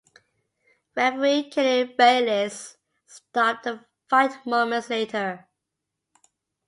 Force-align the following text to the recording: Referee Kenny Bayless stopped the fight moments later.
Referee 0.95 1.47
Kenny 1.51 1.93
Bayless 1.95 2.75
stopped 3.05 3.65
the 3.65 3.85
fight 4.09 4.43
moments 4.47 4.89
later. 4.89 5.47